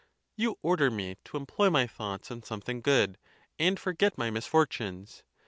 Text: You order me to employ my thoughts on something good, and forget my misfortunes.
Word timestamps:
You 0.35 0.57
order 0.63 0.89
me 0.89 1.17
to 1.25 1.37
employ 1.37 1.69
my 1.69 1.85
thoughts 1.85 2.31
on 2.31 2.41
something 2.41 2.81
good, 2.81 3.19
and 3.59 3.79
forget 3.79 4.17
my 4.17 4.31
misfortunes. 4.31 5.21